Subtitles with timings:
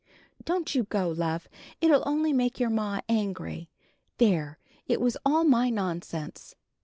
[0.45, 1.47] "Don't you go, love;
[1.79, 3.69] it'll only make your ma angry.
[4.17, 6.55] There; it was all my nonsense."